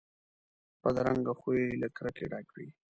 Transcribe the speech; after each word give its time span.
بدرنګه 0.81 1.33
خوی 1.39 1.61
له 1.81 1.87
کرکې 1.97 2.25
ډک 2.31 2.47
وي 2.55 2.67